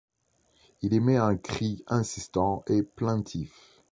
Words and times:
Il 0.81 0.95
émet 0.95 1.17
un 1.17 1.37
cri 1.37 1.83
insistant 1.87 2.63
et 2.65 2.81
plaintif. 2.81 3.83